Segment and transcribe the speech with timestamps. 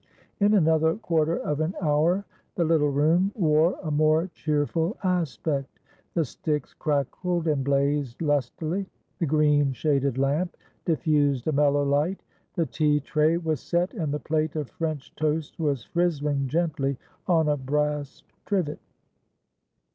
[0.39, 5.79] In another quarter of an hour the little room wore a more cheerful aspect.
[6.15, 8.87] The sticks crackled and blazed lustily;
[9.19, 12.23] the green shaded lamp diffused a mellow light.
[12.55, 16.97] The tea tray was set and the plate of French toast was frizzling gently
[17.27, 18.79] on a brass trivet.